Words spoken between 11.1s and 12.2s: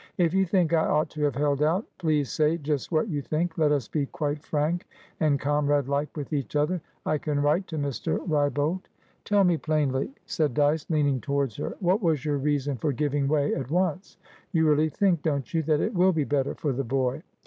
towards her. "What